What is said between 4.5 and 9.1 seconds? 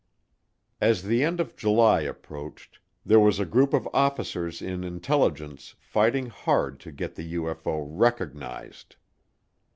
in intelligence fighting hard to get the UFO "recognized."